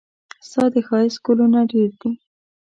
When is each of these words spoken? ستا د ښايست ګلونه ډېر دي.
ستا 0.47 0.63
د 0.73 0.75
ښايست 0.87 1.19
ګلونه 1.25 1.59
ډېر 1.71 1.89
دي. 2.01 2.11